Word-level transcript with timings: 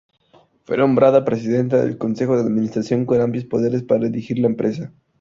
Fue 0.63 0.77
nombrada 0.77 1.23
presidenta 1.25 1.79
del 1.85 1.99
consejo 1.99 2.33
de 2.35 2.41
administración 2.41 3.05
con 3.05 3.21
amplios 3.21 3.45
poderes 3.45 3.83
para 3.83 4.07
dirigir 4.07 4.39
la 4.39 4.47
empresa. 4.47 4.91